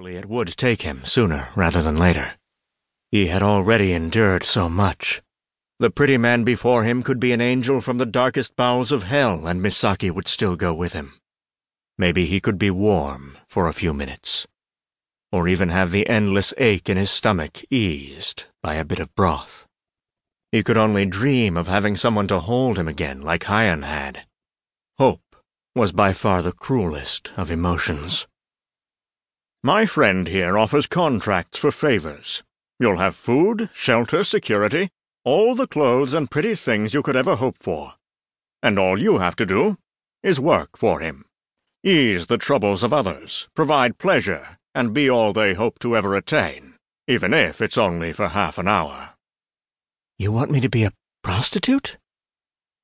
[0.00, 2.32] Surely it would take him sooner rather than later.
[3.10, 5.20] He had already endured so much.
[5.78, 9.46] The pretty man before him could be an angel from the darkest bowels of hell,
[9.46, 11.20] and Misaki would still go with him.
[11.98, 14.46] Maybe he could be warm for a few minutes,
[15.30, 19.66] or even have the endless ache in his stomach eased by a bit of broth.
[20.50, 24.24] He could only dream of having someone to hold him again like Hyan had.
[24.96, 25.36] Hope
[25.74, 28.26] was by far the cruelest of emotions.
[29.62, 32.42] My friend here offers contracts for favors.
[32.78, 34.88] You'll have food, shelter, security,
[35.22, 37.92] all the clothes and pretty things you could ever hope for.
[38.62, 39.76] And all you have to do
[40.22, 41.26] is work for him.
[41.84, 46.76] Ease the troubles of others, provide pleasure, and be all they hope to ever attain,
[47.06, 49.10] even if it's only for half an hour.
[50.18, 51.98] You want me to be a prostitute?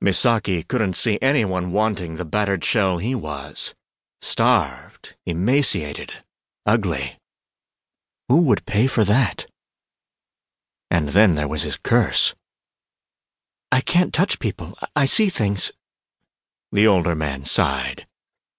[0.04, 3.74] Misaki couldn't see anyone wanting the battered shell he was.
[4.20, 6.12] Starved, emaciated,
[6.66, 7.18] ugly.
[8.28, 9.46] Who would pay for that?
[10.90, 12.34] And then there was his curse.
[13.70, 14.76] I can't touch people.
[14.94, 15.72] I see things.
[16.72, 18.06] The older man sighed.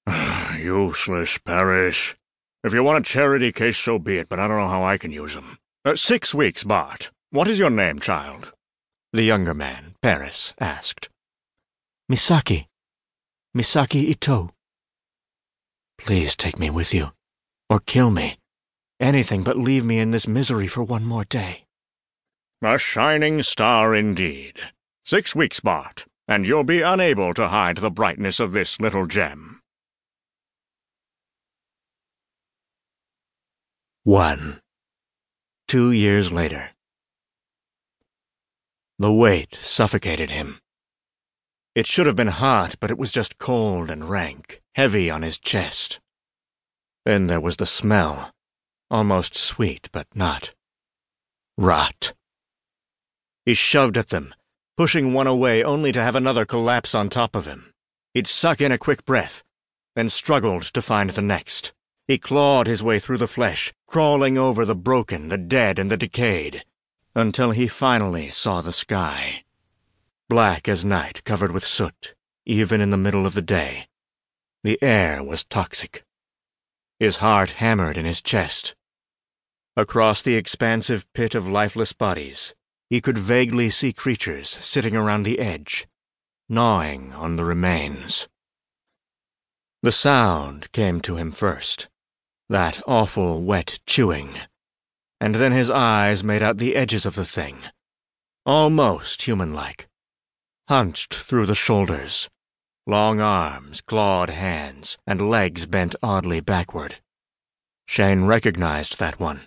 [0.58, 2.16] Useless, Parrish.
[2.64, 4.98] If you want a charity case, so be it, but I don't know how I
[4.98, 5.58] can use them.
[5.86, 7.12] Uh, six weeks, Bart.
[7.30, 8.52] What is your name, child?
[9.14, 11.10] The younger man, Paris, asked.
[12.12, 12.68] Misaki.
[13.56, 14.50] Misaki Itou.
[15.98, 17.12] Please take me with you.
[17.70, 18.38] Or kill me.
[19.00, 21.66] Anything but leave me in this misery for one more day.
[22.64, 24.60] A shining star indeed.
[25.06, 29.62] Six weeks, Bart, and you'll be unable to hide the brightness of this little gem.
[34.04, 34.62] 1.
[35.68, 36.72] Two years later.
[38.98, 40.60] The weight suffocated him.
[41.76, 45.38] It should have been hot, but it was just cold and rank, heavy on his
[45.38, 46.00] chest.
[47.08, 48.34] Then there was the smell,
[48.92, 50.54] almost sweet, but not.
[51.58, 52.12] Rot.
[53.46, 54.36] He shoved at them,
[54.76, 57.72] pushing one away only to have another collapse on top of him.
[58.14, 59.42] He'd suck in a quick breath,
[59.96, 61.72] then struggled to find the next.
[62.10, 65.96] He clawed his way through the flesh, crawling over the broken, the dead, and the
[65.96, 66.66] decayed,
[67.16, 69.46] until he finally saw the sky.
[70.28, 72.16] Black as night, covered with soot,
[72.46, 73.88] even in the middle of the day.
[74.66, 76.04] The air was toxic.
[77.00, 78.76] His heart hammered in his chest.
[79.76, 82.56] Across the expansive pit of lifeless bodies,
[82.90, 85.88] he could vaguely see creatures sitting around the edge,
[86.50, 88.28] gnawing on the remains.
[89.84, 91.88] The sound came to him first,
[92.50, 94.40] that awful wet chewing,
[95.22, 97.64] and then his eyes made out the edges of the thing,
[98.46, 99.88] almost human-like,
[100.68, 102.30] hunched through the shoulders,
[102.88, 106.96] long arms, clawed hands, and legs bent oddly backward.
[107.86, 109.42] Shane recognized that one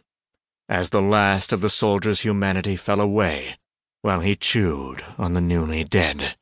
[0.70, 3.58] as the last of the soldier's humanity fell away
[4.02, 6.36] while he chewed on the newly dead.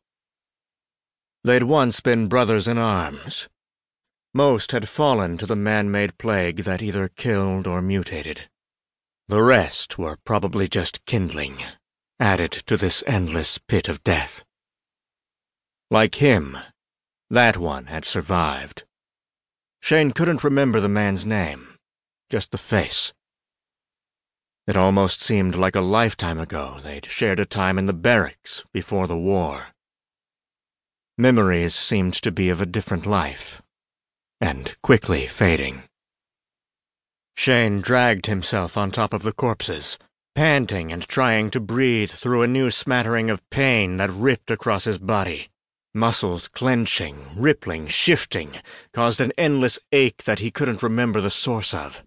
[1.42, 3.48] They'd once been brothers in arms.
[4.34, 8.50] Most had fallen to the man-made plague that either killed or mutated.
[9.28, 11.64] The rest were probably just kindling,
[12.20, 14.44] added to this endless pit of death.
[15.90, 16.58] Like him,
[17.30, 18.84] that one had survived.
[19.80, 21.76] Shane couldn't remember the man's name,
[22.30, 23.12] just the face.
[24.66, 29.06] It almost seemed like a lifetime ago they'd shared a time in the barracks before
[29.06, 29.68] the war.
[31.16, 33.62] Memories seemed to be of a different life,
[34.40, 35.84] and quickly fading.
[37.36, 39.96] Shane dragged himself on top of the corpses,
[40.34, 44.98] panting and trying to breathe through a new smattering of pain that ripped across his
[44.98, 45.48] body.
[45.94, 48.52] Muscles clenching, rippling, shifting,
[48.92, 52.04] caused an endless ache that he couldn't remember the source of.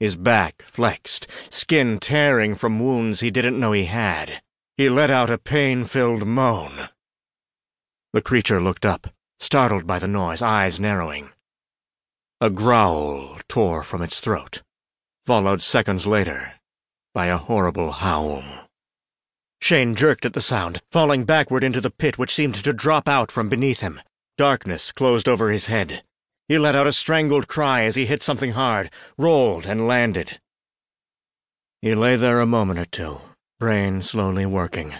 [0.00, 4.42] His back flexed, skin tearing from wounds he didn't know he had.
[4.76, 6.88] He let out a pain-filled moan.
[8.12, 11.30] The creature looked up, startled by the noise, eyes narrowing.
[12.40, 14.62] A growl tore from its throat,
[15.24, 16.54] followed seconds later
[17.14, 18.65] by a horrible howl.
[19.60, 23.32] Shane jerked at the sound, falling backward into the pit which seemed to drop out
[23.32, 24.00] from beneath him.
[24.36, 26.02] Darkness closed over his head.
[26.48, 30.40] He let out a strangled cry as he hit something hard, rolled, and landed.
[31.82, 33.20] He lay there a moment or two,
[33.58, 34.94] brain slowly working,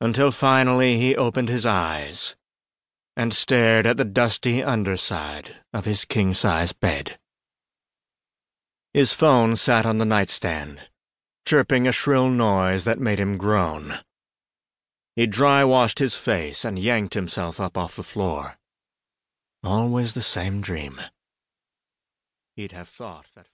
[0.00, 2.34] until finally he opened his eyes
[3.16, 7.18] and stared at the dusty underside of his king-size bed.
[8.92, 10.80] His phone sat on the nightstand,
[11.44, 13.98] chirping a shrill noise that made him groan.
[15.14, 18.56] He dry-washed his face and yanked himself up off the floor.
[19.62, 21.00] Always the same dream.
[22.56, 23.46] He'd have thought that...